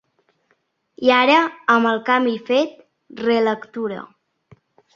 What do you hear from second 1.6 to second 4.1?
amb el canvi fet, relectura.